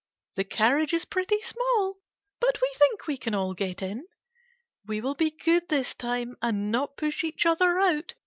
The 0.33 0.43
carriage 0.45 0.93
is 0.93 1.05
pretty 1.05 1.39
small, 1.43 1.97
but 2.39 2.57
we 2.59 2.73
think 2.79 3.05
we 3.05 3.17
can 3.17 3.35
all 3.35 3.53
get 3.53 3.83
in. 3.83 4.07
We 4.87 4.99
will 4.99 5.13
be 5.13 5.29
good 5.29 5.67
this 5.69 5.93
time 5.93 6.37
and 6.41 6.71
not 6.71 6.97
push 6.97 7.23
each 7.23 7.45
other 7.45 7.77
out. 7.79 8.15